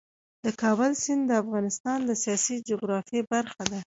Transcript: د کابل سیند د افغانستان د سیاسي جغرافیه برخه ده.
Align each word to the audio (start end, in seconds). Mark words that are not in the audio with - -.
د 0.43 0.45
کابل 0.61 0.91
سیند 1.03 1.23
د 1.27 1.31
افغانستان 1.43 1.99
د 2.05 2.11
سیاسي 2.23 2.55
جغرافیه 2.69 3.21
برخه 3.33 3.63
ده. 3.71 3.79